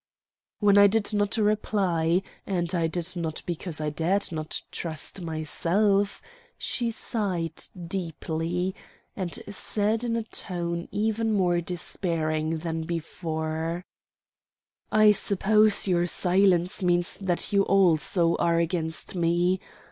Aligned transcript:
When 0.59 0.79
I 0.79 0.87
did 0.87 1.13
not 1.13 1.37
reply 1.37 2.23
and 2.47 2.73
I 2.73 2.87
did 2.87 3.15
not 3.15 3.43
because 3.45 3.79
I 3.79 3.91
dared 3.91 4.31
not 4.31 4.63
trust 4.71 5.21
myself 5.21 6.23
she 6.57 6.89
sighed 6.89 7.67
deeply, 7.87 8.73
and 9.15 9.37
said 9.53 10.03
in 10.03 10.15
a 10.17 10.23
tone 10.23 10.87
even 10.91 11.33
more 11.35 11.61
despairing 11.61 12.57
than 12.57 12.81
before: 12.87 13.85
"I 14.91 15.11
suppose 15.11 15.87
your 15.87 16.07
silence 16.07 16.81
means 16.81 17.19
that 17.19 17.53
you 17.53 17.61
also 17.61 18.35
are 18.37 18.57
against 18.57 19.13
me. 19.13 19.59